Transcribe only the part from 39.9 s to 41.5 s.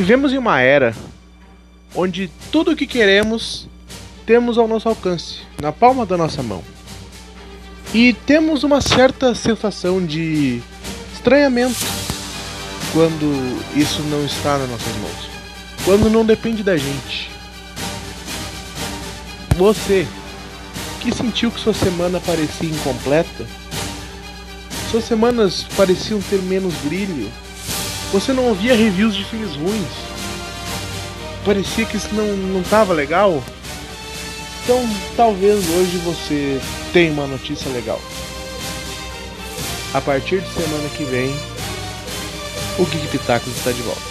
A partir de semana que vem,